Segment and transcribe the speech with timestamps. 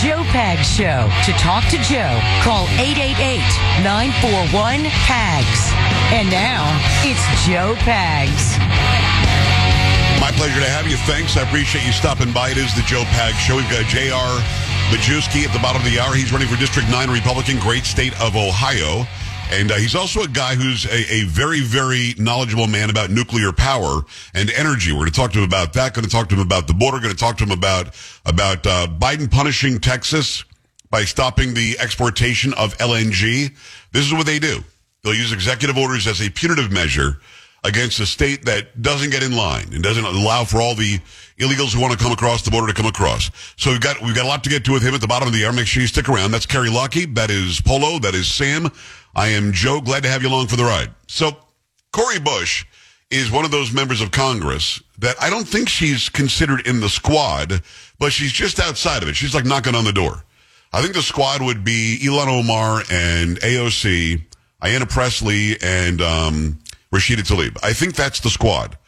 [0.00, 1.12] Joe Pag Show.
[1.26, 5.72] To talk to Joe, call 888-941-PAGS.
[6.16, 6.64] And now,
[7.04, 8.56] it's Joe Pags.
[10.20, 10.96] My pleasure to have you.
[11.04, 11.36] Thanks.
[11.36, 12.48] I appreciate you stopping by.
[12.50, 13.56] It is the Joe Pag Show.
[13.56, 14.40] We've got J.R.
[14.94, 16.14] Majewski at the bottom of the hour.
[16.14, 19.04] He's running for District 9 Republican, great state of Ohio.
[19.52, 23.52] And uh, he's also a guy who's a, a, very, very knowledgeable man about nuclear
[23.52, 24.00] power
[24.32, 24.92] and energy.
[24.92, 25.92] We're going to talk to him about that.
[25.92, 26.98] Going to talk to him about the border.
[27.00, 27.94] Going to talk to him about
[28.24, 30.44] about uh, Biden punishing Texas
[30.88, 33.54] by stopping the exportation of LNG.
[33.92, 34.64] This is what they do.
[35.04, 37.18] They'll use executive orders as a punitive measure
[37.64, 40.98] against a state that doesn't get in line and doesn't allow for all the
[41.38, 43.30] illegals who want to come across the border to come across.
[43.56, 45.28] So we've got we've got a lot to get to with him at the bottom
[45.28, 45.52] of the hour.
[45.52, 46.30] Make sure you stick around.
[46.30, 47.06] That's Kerry Lockie.
[47.06, 47.98] That is Polo.
[47.98, 48.70] That is Sam.
[49.14, 49.80] I am Joe.
[49.80, 50.90] Glad to have you along for the ride.
[51.06, 51.36] So
[51.92, 52.64] Cori Bush
[53.10, 56.88] is one of those members of Congress that I don't think she's considered in the
[56.88, 57.62] squad,
[57.98, 59.16] but she's just outside of it.
[59.16, 60.24] She's like knocking on the door.
[60.72, 64.24] I think the squad would be Ilhan Omar and AOC,
[64.62, 66.58] Ayanna Pressley, and um,
[66.90, 67.58] Rashida Tlaib.
[67.62, 68.78] I think that's the squad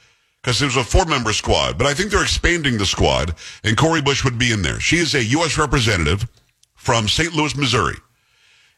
[0.44, 3.34] because was a four-member squad, but I think they're expanding the squad,
[3.65, 4.78] and Cori Bush would be in there.
[4.78, 5.56] She is a U.S.
[5.56, 6.26] representative
[6.75, 7.32] from St.
[7.34, 7.97] Louis, Missouri,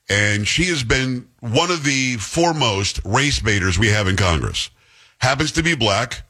[0.08, 4.70] and she has been one of the foremost race baiters we have in Congress.
[5.18, 6.22] Happens to be black,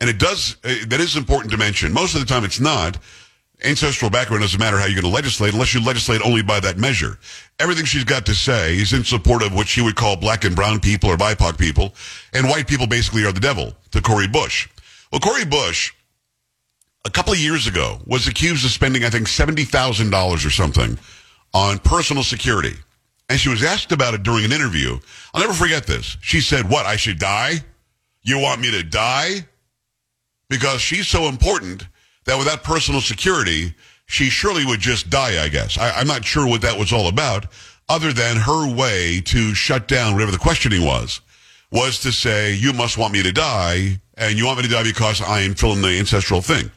[0.00, 1.92] and it does uh, that is important to mention.
[1.92, 2.98] Most of the time, it's not.
[3.64, 6.76] Ancestral background doesn't matter how you're going to legislate unless you legislate only by that
[6.76, 7.18] measure.
[7.60, 10.56] Everything she's got to say is in support of what she would call black and
[10.56, 11.94] brown people or BIPOC people,
[12.32, 14.68] and white people basically are the devil to Cori Bush.
[15.12, 15.94] Well, Cori Bush,
[17.06, 20.12] a couple of years ago, was accused of spending, I think, $70,000
[20.46, 20.98] or something
[21.54, 22.74] on personal security.
[23.28, 24.98] And she was asked about it during an interview.
[25.32, 26.16] I'll never forget this.
[26.20, 27.64] She said, What, I should die?
[28.22, 29.46] You want me to die?
[30.48, 31.86] Because she's so important
[32.24, 33.74] that without personal security,
[34.06, 35.78] she surely would just die, I guess.
[35.78, 37.46] I, am not sure what that was all about,
[37.88, 41.20] other than her way to shut down whatever the questioning was,
[41.70, 44.82] was to say, You must want me to die, and you want me to die
[44.82, 46.70] because I am filling the ancestral thing.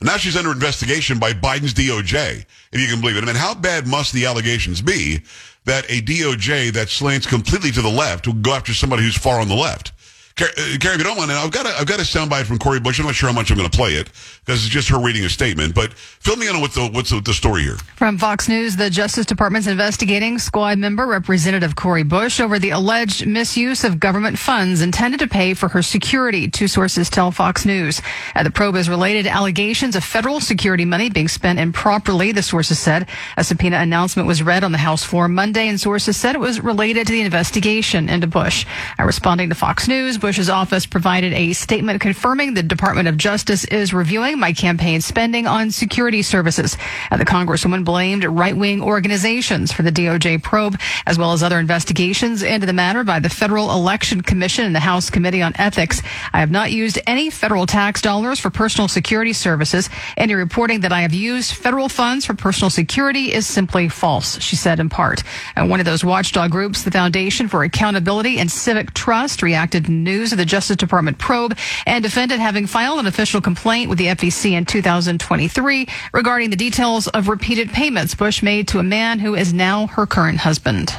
[0.00, 3.24] Now she's under investigation by Biden's DOJ, if you can believe it.
[3.24, 5.22] I mean, how bad must the allegations be
[5.64, 9.40] that a DOJ that slants completely to the left will go after somebody who's far
[9.40, 9.92] on the left?
[10.38, 13.00] Carrie, if you don't mind, I've got a, I've got a soundbite from Cori Bush.
[13.00, 14.08] I'm not sure how much I'm going to play it
[14.46, 15.74] because it's just her reading a statement.
[15.74, 17.74] But fill me in on the what's the, the, story here.
[17.96, 23.26] From Fox News, the Justice Department's investigating squad member Representative Cori Bush over the alleged
[23.26, 26.48] misuse of government funds intended to pay for her security.
[26.48, 28.00] Two sources tell Fox News.
[28.36, 32.30] Uh, the probe is related to allegations of federal security money being spent improperly.
[32.30, 36.16] The sources said a subpoena announcement was read on the House floor Monday, and sources
[36.16, 38.64] said it was related to the investigation into Bush.
[39.00, 40.16] Uh, responding to Fox News.
[40.28, 45.46] Bush's office provided a statement confirming the Department of Justice is reviewing my campaign spending
[45.46, 46.76] on security services.
[47.10, 52.42] Uh, the Congresswoman blamed right-wing organizations for the DOJ probe, as well as other investigations
[52.42, 56.02] into the matter by the Federal Election Commission and the House Committee on Ethics.
[56.34, 59.88] I have not used any federal tax dollars for personal security services.
[60.18, 64.56] Any reporting that I have used federal funds for personal security is simply false, she
[64.56, 65.22] said in part.
[65.56, 70.32] And one of those watchdog groups, the Foundation for Accountability and Civic Trust, reacted news
[70.32, 71.56] of the Justice Department probe
[71.86, 77.06] and defended having filed an official complaint with the FEC in 2023 regarding the details
[77.08, 80.92] of repeated payments Bush made to a man who is now her current husband.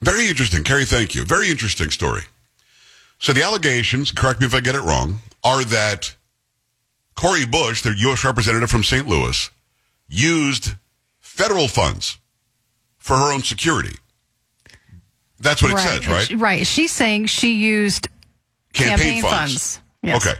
[0.00, 0.64] Very interesting.
[0.64, 1.24] Kerry, thank you.
[1.24, 2.22] Very interesting story.
[3.18, 6.14] So the allegations, correct me if I get it wrong, are that
[7.14, 8.24] Cori Bush, their U.S.
[8.24, 9.06] representative from St.
[9.06, 9.50] Louis,
[10.08, 10.74] used
[11.20, 12.18] federal funds
[12.96, 13.96] for her own security.
[15.40, 15.98] That's what right.
[15.98, 16.40] it says, right?
[16.40, 16.66] Right.
[16.66, 18.08] She's saying she used
[18.72, 19.80] campaign, Campaign funds.
[20.02, 20.26] Yes.
[20.26, 20.38] Okay.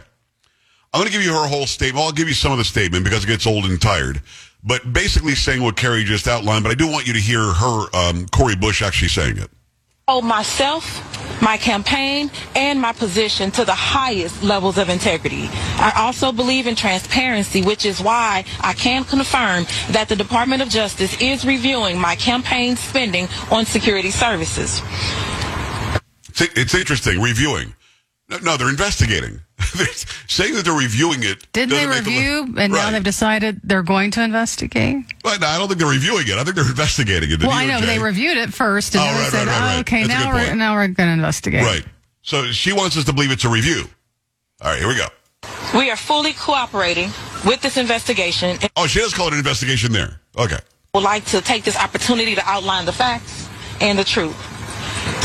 [0.93, 2.03] I'm going to give you her whole statement.
[2.03, 4.21] I'll give you some of the statement because it gets old and tired.
[4.63, 7.85] But basically saying what Carrie just outlined, but I do want you to hear her,
[7.95, 9.49] um, Cori Bush, actually saying it.
[10.07, 10.98] Oh, myself,
[11.41, 15.49] my campaign, and my position to the highest levels of integrity.
[15.77, 20.69] I also believe in transparency, which is why I can confirm that the Department of
[20.69, 24.81] Justice is reviewing my campaign spending on security services.
[26.41, 27.75] It's, interesting, reviewing.
[28.29, 29.41] No, they're investigating.
[29.77, 29.87] They're
[30.27, 31.45] saying that they're reviewing it.
[31.53, 32.13] Didn't they doesn't make them-
[32.45, 34.97] review and now they've decided they're going to investigate?
[35.23, 36.37] But no, I don't think they're reviewing it.
[36.37, 37.39] I think they're investigating it.
[37.39, 37.85] The well, I know DOJ.
[37.85, 40.03] they reviewed it first and Oh, then they right, said, right, oh, right, oh, okay,
[40.07, 41.63] That's now we're, now we're going to investigate.
[41.63, 41.85] Right.
[42.21, 43.83] So she wants us to believe it's a review.
[44.61, 45.07] All right, here we go.
[45.77, 47.09] We are fully cooperating
[47.45, 50.19] with this investigation Oh, she does call it an investigation there.
[50.37, 50.57] Okay.
[50.93, 53.47] would like to take this opportunity to outline the facts
[53.81, 54.35] and the truth.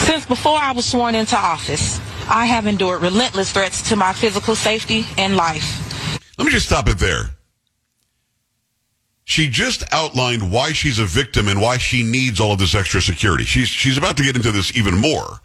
[0.06, 1.98] Since before I was sworn into office,
[2.28, 6.18] I have endured relentless threats to my physical safety and life.
[6.38, 7.30] Let me just stop it there.
[9.24, 13.00] She just outlined why she's a victim and why she needs all of this extra
[13.00, 13.44] security.
[13.44, 15.40] She's she's about to get into this even more.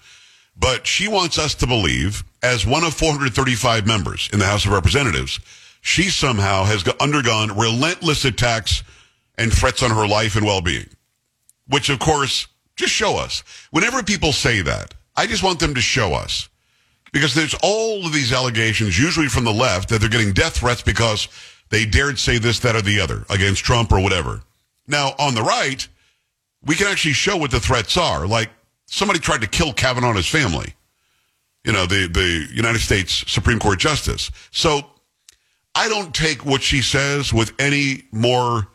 [0.57, 4.73] But she wants us to believe, as one of 435 members in the House of
[4.73, 5.39] Representatives,
[5.79, 8.83] she somehow has undergone relentless attacks
[9.37, 10.89] and threats on her life and well-being.
[11.67, 13.41] Which, of course, just show us.
[13.71, 16.48] Whenever people say that, I just want them to show us
[17.11, 20.81] because there's all of these allegations, usually from the left, that they're getting death threats
[20.81, 21.27] because
[21.69, 24.41] they dared say this, that, or the other against Trump or whatever.
[24.87, 25.87] Now, on the right,
[26.65, 28.27] we can actually show what the threats are.
[28.27, 28.49] Like
[28.87, 30.73] somebody tried to kill Kavanaugh and his family.
[31.63, 34.31] You know, the, the United States Supreme Court Justice.
[34.51, 34.81] So
[35.75, 38.67] I don't take what she says with any more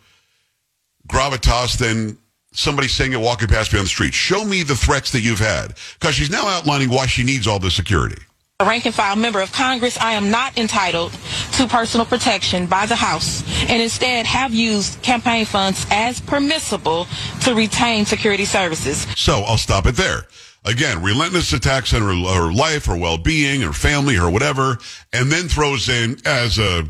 [1.09, 2.19] gravitas than
[2.55, 4.15] somebody saying it walking past me on the street.
[4.15, 5.75] Show me the threats that you've had.
[5.99, 8.23] Because she's now outlining why she needs all this security.
[8.61, 11.13] A rank and file member of Congress, I am not entitled
[11.55, 17.09] to personal protection by the House and instead have used campaign funds as permissible
[17.43, 19.09] to retain security services.
[19.17, 20.29] So I'll stop it there.
[20.65, 24.79] Again, relentless attacks on her, her life, her well-being, her family, her whatever,
[25.13, 26.85] and then throws in as a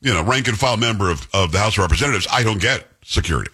[0.00, 2.26] you know rank and file member of, of the House of Representatives.
[2.30, 3.50] I don't get security.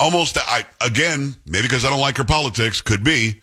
[0.00, 3.40] Almost, I again maybe because I don't like her politics, could be,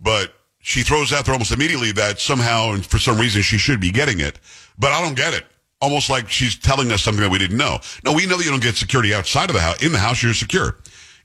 [0.00, 3.80] but she throws out there almost immediately that somehow and for some reason she should
[3.80, 4.38] be getting it,
[4.78, 5.44] but I don't get it.
[5.80, 7.78] Almost like she's telling us something that we didn't know.
[8.04, 9.82] No, we know that you don't get security outside of the house.
[9.82, 10.78] In the house, you're secure.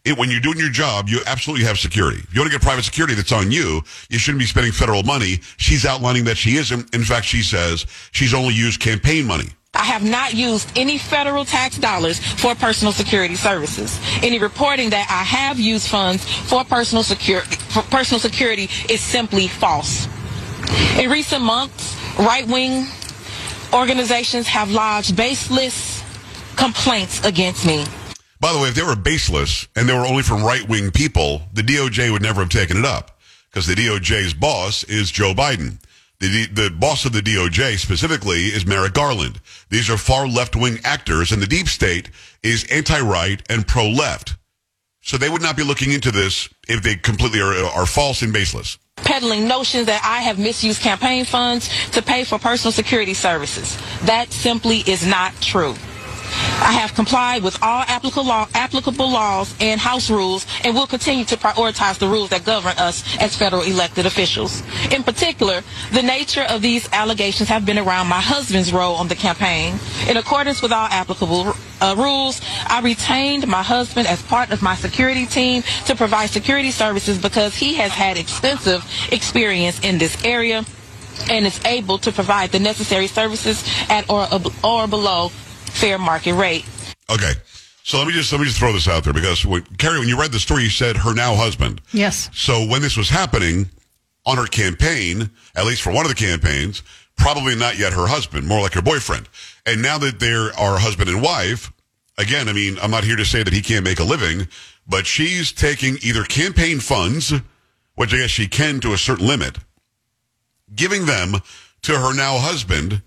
[0.03, 2.19] It, when you're doing your job, you absolutely have security.
[2.19, 5.03] If you want to get private security that's on you, you shouldn't be spending federal
[5.03, 5.39] money.
[5.57, 6.93] She's outlining that she isn't.
[6.93, 9.49] In fact, she says she's only used campaign money.
[9.73, 13.99] I have not used any federal tax dollars for personal security services.
[14.21, 19.47] Any reporting that I have used funds for personal security for personal security is simply
[19.47, 20.07] false.
[20.97, 22.87] In recent months, right-wing
[23.71, 26.03] organizations have lodged baseless
[26.55, 27.85] complaints against me.
[28.41, 31.43] By the way, if they were baseless and they were only from right wing people,
[31.53, 33.17] the DOJ would never have taken it up
[33.49, 35.77] because the DOJ's boss is Joe Biden.
[36.19, 39.39] The, the boss of the DOJ specifically is Merrick Garland.
[39.69, 42.09] These are far left wing actors, and the deep state
[42.43, 44.35] is anti right and pro left.
[45.01, 48.33] So they would not be looking into this if they completely are, are false and
[48.33, 48.77] baseless.
[48.97, 53.77] peddling notions that I have misused campaign funds to pay for personal security services.
[54.03, 55.73] That simply is not true.
[56.61, 61.25] I have complied with all applicable, law, applicable laws and House rules and will continue
[61.25, 64.61] to prioritize the rules that govern us as federal elected officials.
[64.91, 65.61] In particular,
[65.93, 69.79] the nature of these allegations have been around my husband's role on the campaign.
[70.07, 74.75] In accordance with all applicable uh, rules, I retained my husband as part of my
[74.75, 80.65] security team to provide security services because he has had extensive experience in this area
[81.29, 84.27] and is able to provide the necessary services at or,
[84.63, 85.31] or below
[85.69, 86.65] fair market rate.
[87.09, 87.33] Okay.
[87.83, 90.07] So let me just let me just throw this out there because when, Carrie, when
[90.07, 91.81] you read the story, you said her now husband.
[91.91, 92.29] Yes.
[92.33, 93.69] So when this was happening
[94.25, 96.83] on her campaign, at least for one of the campaigns,
[97.17, 99.27] probably not yet her husband, more like her boyfriend.
[99.65, 101.71] And now that they're our husband and wife,
[102.17, 104.47] again, I mean, I'm not here to say that he can't make a living,
[104.87, 107.33] but she's taking either campaign funds,
[107.95, 109.57] which I guess she can to a certain limit,
[110.73, 111.35] giving them
[111.83, 113.01] to her now husband,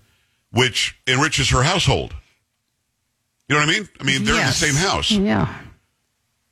[0.51, 2.13] which enriches her household.
[3.49, 3.89] You know what I mean?
[3.99, 4.61] I mean, they're Yes.
[4.61, 5.11] in the same house.
[5.11, 5.53] Yeah.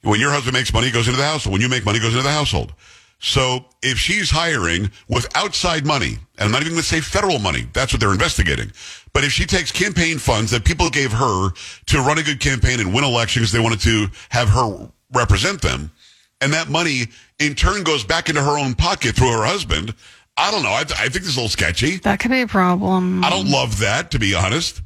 [0.04, 1.54] When your husband makes money, it goes into the household.
[1.54, 2.74] When you make money, it goes into the household.
[3.20, 7.38] So if she's hiring with outside money, and I'm not even going to say federal
[7.38, 8.72] money, that's what they're investigating.
[9.14, 11.50] But if she takes campaign funds that people gave her
[11.88, 15.92] to run a good campaign and win elections, they wanted to have her represent them,
[16.40, 17.08] and that money
[17.38, 19.94] in turn goes back into her own pocket through her husband,
[20.38, 20.74] I don't know.
[20.74, 21.98] I, th- I think this is a little sketchy.
[21.98, 23.24] That could be a problem.
[23.24, 24.82] I don't love that, to be honest.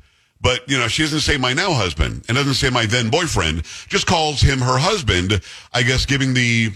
[0.46, 3.64] But, you know, she doesn't say my now husband and doesn't say my then boyfriend,
[3.88, 5.42] just calls him her husband,
[5.74, 6.72] I guess giving the,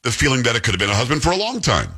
[0.00, 1.90] the feeling that it could have been a husband for a long time.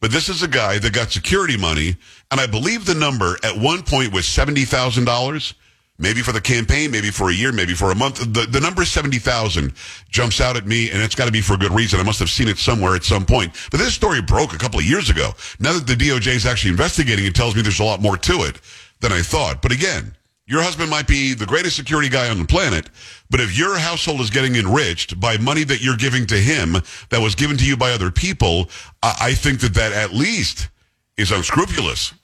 [0.00, 1.96] But this is a guy that got security money,
[2.30, 5.52] and I believe the number at one point was $70,000,
[5.98, 8.20] maybe for the campaign, maybe for a year, maybe for a month.
[8.32, 9.74] The, the number 70,000
[10.08, 12.00] jumps out at me, and it's got to be for a good reason.
[12.00, 13.54] I must have seen it somewhere at some point.
[13.70, 15.32] But this story broke a couple of years ago.
[15.60, 18.44] Now that the DOJ is actually investigating, it tells me there's a lot more to
[18.44, 18.62] it
[19.00, 19.60] than I thought.
[19.60, 20.14] But again,
[20.48, 22.88] your husband might be the greatest security guy on the planet,
[23.28, 26.72] but if your household is getting enriched by money that you're giving to him
[27.10, 28.70] that was given to you by other people,
[29.02, 30.68] I, I think that that at least
[31.18, 32.14] is unscrupulous.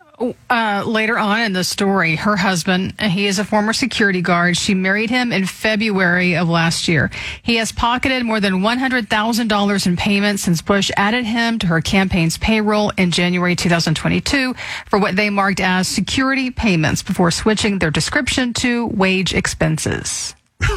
[0.48, 4.56] Uh, later on in the story, her husband, he is a former security guard.
[4.56, 7.10] She married him in February of last year.
[7.42, 12.38] He has pocketed more than $100,000 in payments since Bush added him to her campaign's
[12.38, 14.54] payroll in January 2022
[14.86, 20.36] for what they marked as security payments before switching their description to wage expenses.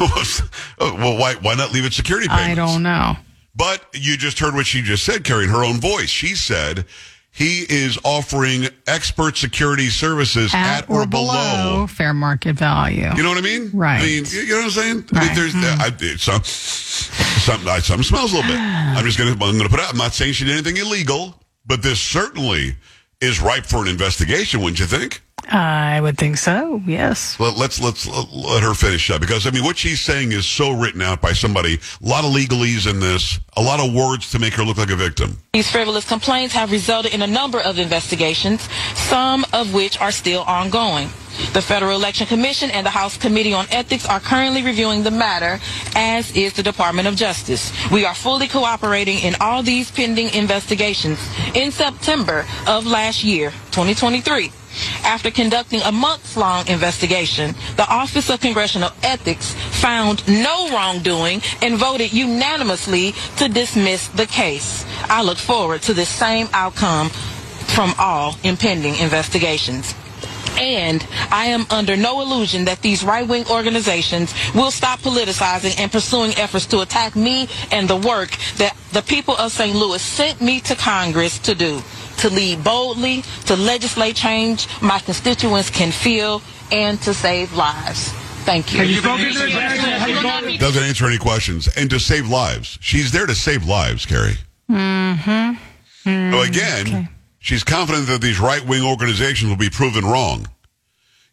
[0.80, 2.50] well, why, why not leave it security payments?
[2.50, 3.16] I don't know.
[3.54, 6.08] But you just heard what she just said, Carrie, in her own voice.
[6.08, 6.86] She said
[7.38, 11.86] he is offering expert security services at, or, below.
[11.88, 13.08] fair market value.
[13.14, 13.70] You know what I mean?
[13.72, 14.00] Right.
[14.00, 15.04] I mean, you know what I'm saying?
[15.12, 15.36] I mean, Right.
[15.36, 18.58] there's uh, I, it, some, some, I- something smells a little bit.
[18.58, 19.90] I'm just gonna, I'm gonna put out.
[19.92, 22.74] I'm not saying she did anything illegal, but this certainly
[23.20, 25.22] is ripe for an investigation, wouldn't you think?
[25.48, 26.82] I would think so.
[26.86, 27.40] Yes.
[27.40, 30.72] Let, let's let's let her finish up because I mean what she's saying is so
[30.72, 31.78] written out by somebody.
[32.02, 34.90] A lot of legalese in this, a lot of words to make her look like
[34.90, 35.38] a victim.
[35.54, 40.42] These frivolous complaints have resulted in a number of investigations, some of which are still
[40.42, 41.08] ongoing.
[41.52, 45.60] The Federal Election Commission and the House Committee on Ethics are currently reviewing the matter,
[45.94, 47.72] as is the Department of Justice.
[47.90, 51.18] We are fully cooperating in all these pending investigations.
[51.54, 54.52] In September of last year, 2023,
[55.04, 62.12] after conducting a months-long investigation, the Office of Congressional Ethics found no wrongdoing and voted
[62.12, 64.84] unanimously to dismiss the case.
[65.08, 67.08] I look forward to the same outcome
[67.74, 69.94] from all impending investigations.
[70.58, 76.34] And I am under no illusion that these right-wing organizations will stop politicizing and pursuing
[76.36, 79.76] efforts to attack me and the work that the people of St.
[79.76, 81.82] Louis sent me to Congress to do,
[82.18, 88.12] to lead boldly, to legislate change my constituents can feel, and to save lives.
[88.44, 89.00] Thank you.
[90.58, 91.68] Doesn't answer any questions.
[91.76, 92.78] And to save lives.
[92.80, 94.38] She's there to save lives, Carrie.
[94.70, 96.32] Mm-hmm.
[96.32, 100.48] So again, she's confident that these right wing organizations will be proven wrong.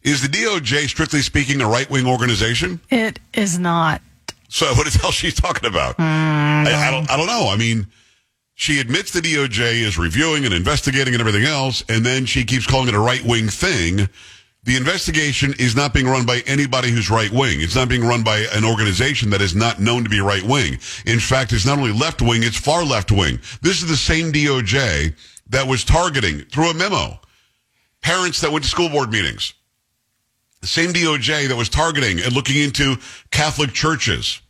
[0.02, 2.80] Is the DOJ, strictly speaking, a right wing organization?
[2.90, 4.00] It is not.
[4.48, 5.96] So what the hell she's talking about?
[5.96, 6.02] Hmm.
[6.02, 7.10] I, I don't.
[7.10, 7.48] I don't know.
[7.50, 7.88] I mean,
[8.54, 12.66] she admits the DOJ is reviewing and investigating and everything else, and then she keeps
[12.66, 14.08] calling it a right wing thing.
[14.64, 17.60] The investigation is not being run by anybody who's right wing.
[17.60, 20.78] It's not being run by an organization that is not known to be right wing.
[21.04, 23.40] In fact, it's not only left wing; it's far left wing.
[23.60, 25.14] This is the same DOJ
[25.48, 27.20] that was targeting through a memo
[28.06, 29.52] parents that went to school board meetings.
[30.60, 32.96] The same DOJ that was targeting and looking into
[33.32, 34.40] Catholic churches.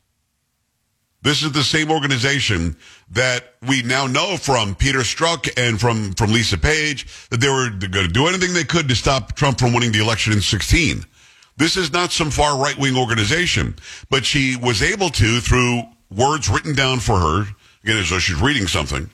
[1.22, 2.76] This is the same organization
[3.10, 7.70] that we now know from Peter Strzok and from, from Lisa Page that they were
[7.70, 11.04] going to do anything they could to stop Trump from winning the election in 16.
[11.56, 13.74] This is not some far right wing organization,
[14.10, 17.46] but she was able to, through words written down for her,
[17.82, 19.08] again, as though she's reading something,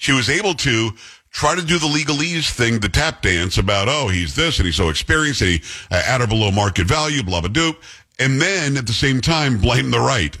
[0.00, 0.90] she was able to
[1.30, 4.76] try to do the legalese thing, the tap dance about, oh, he's this and he's
[4.76, 7.76] so experienced and he uh, at or below market value, blah, blah, doop.
[8.18, 10.34] And then at the same time, blame the right.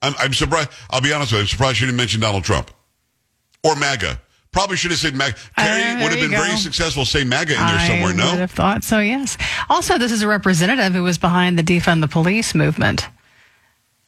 [0.00, 0.70] I'm, I'm surprised.
[0.90, 1.42] I'll be honest with you.
[1.42, 2.70] I'm surprised she didn't mention Donald Trump
[3.62, 4.18] or MAGA.
[4.52, 5.36] Probably should have said MAGA.
[5.56, 8.06] Carrie there would have been very successful saying MAGA in there I somewhere.
[8.08, 8.26] would No.
[8.38, 9.00] have thought so.
[9.00, 9.36] Yes.
[9.68, 13.06] Also, this is a representative who was behind the defund the police movement.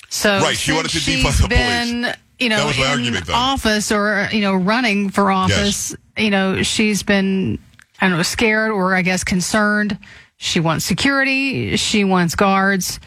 [0.09, 2.17] So Right, she wanted to defund the police.
[2.39, 5.97] You know, That was my in argument, office or you know running for office.
[6.19, 7.59] You know, she's been
[8.01, 9.99] I don't know scared or I guess concerned.
[10.37, 11.77] She wants security.
[11.77, 13.01] She wants guards.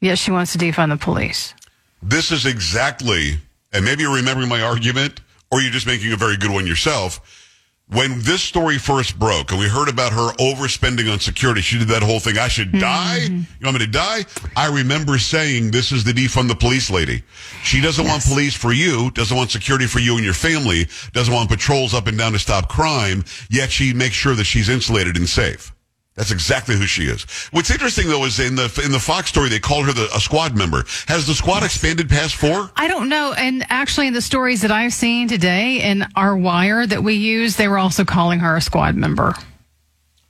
[0.00, 1.54] Yes, she wants to defund the police.
[2.02, 3.38] This is exactly,
[3.72, 7.43] and maybe you're remembering my argument, or you're just making a very good one yourself.
[7.88, 11.88] When this story first broke and we heard about her overspending on security, she did
[11.88, 12.38] that whole thing.
[12.38, 12.78] I should mm-hmm.
[12.78, 13.18] die.
[13.24, 14.24] You want me to die?
[14.56, 17.22] I remember saying this is the defund the police lady.
[17.62, 21.32] She doesn't want police for you, doesn't want security for you and your family, doesn't
[21.32, 25.18] want patrols up and down to stop crime, yet she makes sure that she's insulated
[25.18, 25.73] and safe.
[26.16, 27.24] That's exactly who she is.
[27.50, 30.20] What's interesting though is in the in the Fox story they called her the, a
[30.20, 30.84] squad member.
[31.08, 32.70] Has the squad expanded past four?
[32.76, 33.32] I don't know.
[33.36, 37.56] And actually, in the stories that I've seen today in our wire that we use,
[37.56, 39.34] they were also calling her a squad member.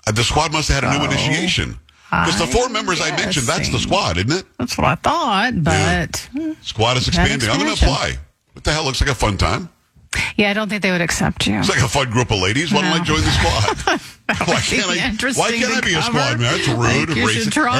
[0.07, 1.79] Uh, the squad must have had a new Oh, initiation.
[2.11, 4.47] Because the four members I mentioned, that's the squad, isn't it?
[4.59, 6.07] That's what I thought, Yeah.
[6.07, 6.29] but
[6.63, 7.51] Squad is expanding.
[7.51, 8.17] I'm going to apply.
[8.53, 8.85] What the hell?
[8.85, 9.69] Looks like a fun time.
[10.37, 11.59] Yeah, I don't think they would accept you.
[11.59, 12.73] It's like a fun group of ladies.
[12.73, 14.01] Why don't I join the squad?
[14.49, 14.97] why can't I?
[15.35, 16.45] Why can't I be a squad member?
[16.45, 16.79] That's rude.
[16.79, 17.53] Like, and you should racist.
[17.53, 17.73] try.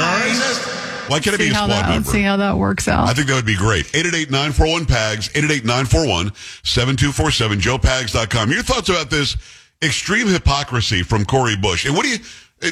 [1.09, 2.11] Why can't I be see a squad that member?
[2.11, 3.07] see how that works out.
[3.09, 3.85] I think that would be great.
[3.87, 8.51] 888-941-PAGS, 888-941-7247, joepags.com.
[8.51, 9.37] Your thoughts about this
[9.83, 11.85] extreme hypocrisy from Cori Bush.
[11.85, 12.19] And what do you,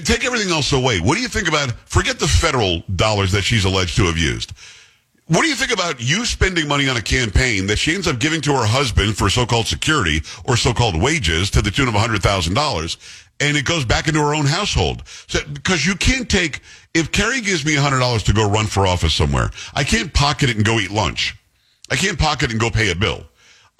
[0.00, 1.00] take everything else away.
[1.00, 4.52] What do you think about, forget the federal dollars that she's alleged to have used.
[5.32, 8.18] What do you think about you spending money on a campaign that she ends up
[8.18, 12.96] giving to her husband for so-called security or so-called wages to the tune of $100,000
[13.40, 15.04] and it goes back into her own household?
[15.28, 16.60] So, because you can't take,
[16.92, 20.56] if Kerry gives me $100 to go run for office somewhere, I can't pocket it
[20.56, 21.34] and go eat lunch.
[21.90, 23.24] I can't pocket it and go pay a bill.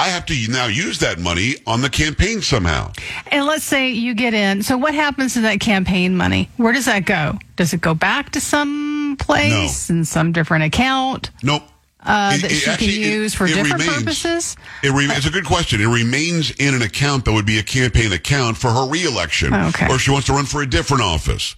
[0.02, 2.90] I have to now use that money on the campaign somehow.
[3.30, 4.62] and let's say you get in.
[4.64, 6.48] So what happens to that campaign money?
[6.56, 7.38] Where does that go?
[7.54, 11.62] Does it go back to some place in some different account Nope.
[12.04, 13.98] uh, It- that it she actually- can it- use for it different remains.
[14.02, 14.56] purposes?
[14.82, 15.80] It re- it's a good question.
[15.80, 19.86] It remains in an account that would be a campaign account for her reelection, Okay.
[19.86, 21.54] or if she wants to run for a different office.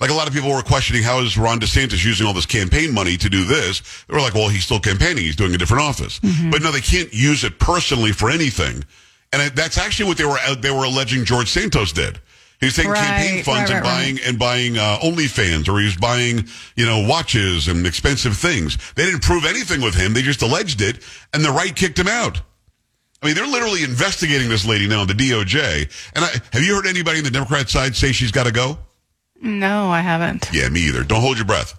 [0.00, 2.92] Like a lot of people were questioning how is Ron DeSantis using all this campaign
[2.92, 3.80] money to do this?
[4.06, 5.24] They were like, well, he's still campaigning.
[5.24, 6.20] He's doing a different office.
[6.20, 6.50] Mm-hmm.
[6.50, 8.84] But no, they can't use it personally for anything.
[9.32, 12.20] And that's actually what they were they were alleging George Santos did.
[12.60, 15.86] He was taking campaign funds right, and right, buying and buying uh, OnlyFans, or he
[15.86, 18.78] was buying you know watches and expensive things.
[18.94, 20.14] They didn't prove anything with him.
[20.14, 21.02] They just alleged it,
[21.34, 22.40] and the right kicked him out.
[23.22, 25.90] I mean, they're literally investigating this lady now, the DOJ.
[26.14, 28.78] And I, have you heard anybody on the Democrat side say she's got to go?
[29.40, 30.48] No, I haven't.
[30.52, 31.04] Yeah, me either.
[31.04, 31.78] Don't hold your breath.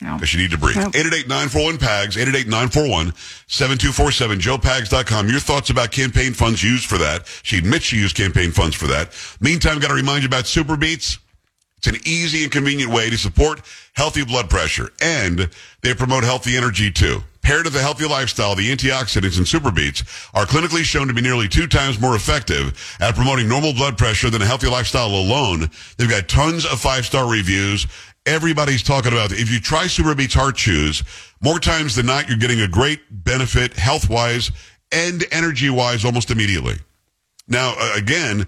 [0.00, 0.14] No.
[0.14, 0.76] Because you need to breathe.
[0.76, 0.92] Nope.
[0.92, 5.28] 888-941-PAGS, 888-941-7247, joepags.com.
[5.28, 7.26] Your thoughts about campaign funds used for that.
[7.42, 9.12] She admits she used campaign funds for that.
[9.40, 11.18] Meantime, got to remind you about Superbeets.
[11.78, 13.62] It's an easy and convenient way to support
[13.94, 14.90] healthy blood pressure.
[15.00, 15.48] And
[15.82, 17.22] they promote healthy energy too.
[17.44, 20.00] Paired with a healthy lifestyle, the antioxidants in Superbeets
[20.32, 24.30] are clinically shown to be nearly two times more effective at promoting normal blood pressure
[24.30, 25.68] than a healthy lifestyle alone.
[25.98, 27.86] They've got tons of five-star reviews.
[28.24, 29.40] Everybody's talking about it.
[29.40, 31.04] If you try Superbeets Heart Chews,
[31.42, 34.50] more times than not, you're getting a great benefit health-wise
[34.90, 36.76] and energy-wise almost immediately.
[37.46, 38.46] Now, again,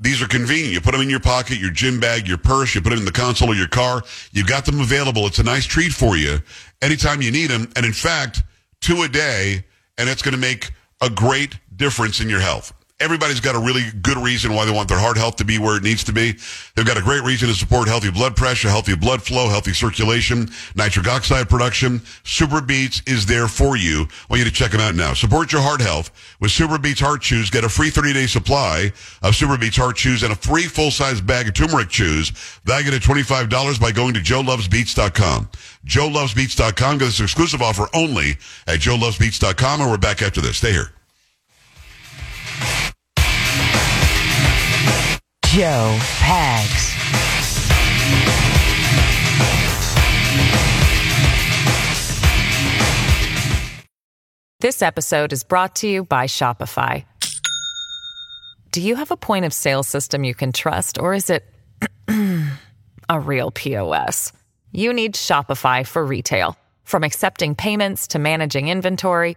[0.00, 0.72] these are convenient.
[0.72, 2.74] You put them in your pocket, your gym bag, your purse.
[2.74, 4.02] You put them in the console of your car.
[4.30, 5.26] You've got them available.
[5.26, 6.38] It's a nice treat for you
[6.82, 7.70] anytime you need them.
[7.76, 8.42] And in fact,
[8.80, 9.64] two a day,
[9.96, 12.72] and it's going to make a great difference in your health.
[13.00, 15.76] Everybody's got a really good reason why they want their heart health to be where
[15.76, 16.32] it needs to be.
[16.74, 20.50] They've got a great reason to support healthy blood pressure, healthy blood flow, healthy circulation,
[20.74, 22.00] nitric oxide production.
[22.24, 24.00] Superbeets is there for you.
[24.02, 25.14] I want you to check them out now.
[25.14, 27.50] Support your heart health with Superbeets Heart Chews.
[27.50, 31.54] Get a free 30-day supply of Superbeets Heart Chews and a free full-size bag of
[31.54, 32.30] turmeric chews
[32.64, 35.48] valued at $25 by going to joelovesbeats.com.
[35.86, 36.98] joelovesbeats.com.
[36.98, 38.32] Get this exclusive offer only
[38.66, 40.56] at joelovesbeats.com and we're back after this.
[40.56, 40.90] Stay here.
[45.44, 46.88] Joe Pags.
[54.60, 57.04] This episode is brought to you by Shopify.
[58.72, 61.44] Do you have a point of sale system you can trust, or is it
[63.08, 64.32] a real POS?
[64.72, 66.56] You need Shopify for retail.
[66.84, 69.36] From accepting payments to managing inventory,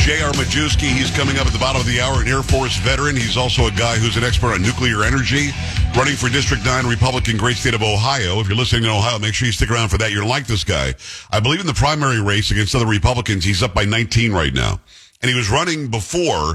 [0.00, 0.32] J.R.
[0.32, 0.88] Majewski.
[0.88, 3.14] He's coming up at the bottom of the hour, an Air Force veteran.
[3.14, 5.50] He's also a guy who's an expert on nuclear energy,
[5.94, 8.40] running for District 9 Republican, great state of Ohio.
[8.40, 10.10] If you're listening in Ohio, make sure you stick around for that.
[10.10, 10.94] You're like this guy.
[11.30, 14.80] I believe in the primary race against other Republicans, he's up by 19 right now.
[15.20, 16.54] And he was running before,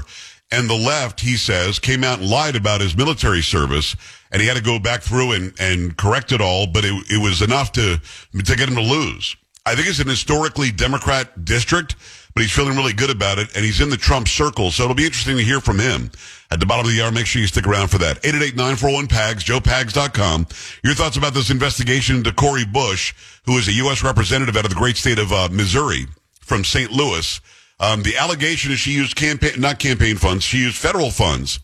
[0.50, 3.94] and the left, he says, came out and lied about his military service,
[4.32, 7.22] and he had to go back through and, and correct it all, but it, it
[7.22, 8.00] was enough to,
[8.32, 9.36] to get him to lose.
[9.64, 11.94] I think it's an historically Democrat district,
[12.36, 14.94] but he's feeling really good about it, and he's in the Trump circle, so it'll
[14.94, 16.10] be interesting to hear from him.
[16.50, 18.22] At the bottom of the hour, make sure you stick around for that.
[18.24, 20.46] 888-941-PAGS, joepags.com.
[20.84, 23.14] Your thoughts about this investigation into Cori Bush,
[23.46, 24.04] who is a U.S.
[24.04, 26.08] representative out of the great state of uh, Missouri,
[26.40, 26.92] from St.
[26.92, 27.40] Louis.
[27.80, 31.58] Um, the allegation is she used campaign, not campaign funds, she used federal funds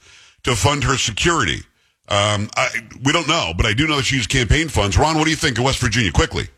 [0.44, 1.64] to fund her security.
[2.08, 2.68] Um, I,
[3.04, 4.96] we don't know, but I do know that she used campaign funds.
[4.96, 6.12] Ron, what do you think of West Virginia?
[6.12, 6.48] Quickly.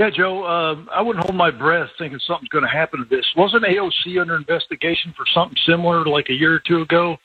[0.00, 3.26] Yeah, Joe, uh, I wouldn't hold my breath thinking something's going to happen to this.
[3.36, 7.18] Wasn't AOC under investigation for something similar like a year or two ago?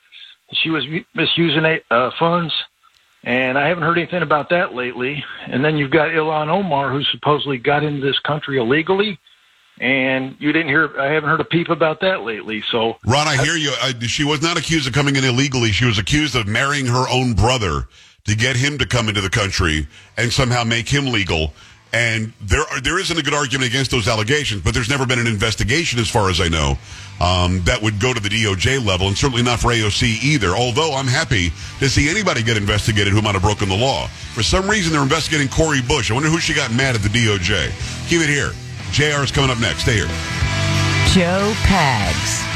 [0.51, 2.53] She was misusing uh, funds,
[3.23, 5.23] and I haven't heard anything about that lately.
[5.47, 9.19] And then you've got Ilhan Omar, who supposedly got into this country illegally
[9.79, 13.35] and you didn't hear i haven't heard a peep about that lately so ron i
[13.43, 13.73] hear you
[14.07, 17.33] she was not accused of coming in illegally she was accused of marrying her own
[17.33, 17.89] brother
[18.23, 19.85] to get him to come into the country
[20.15, 21.53] and somehow make him legal
[21.95, 25.19] and there are, there isn't a good argument against those allegations but there's never been
[25.19, 26.77] an investigation as far as i know
[27.21, 30.93] um, that would go to the doj level and certainly not for aoc either although
[30.93, 34.69] i'm happy to see anybody get investigated who might have broken the law for some
[34.69, 37.71] reason they're investigating Cori bush i wonder who she got mad at the doj
[38.09, 38.51] keep it here
[38.95, 39.81] JR is coming up next.
[39.81, 40.07] Stay here.
[41.11, 42.54] Joe Pags.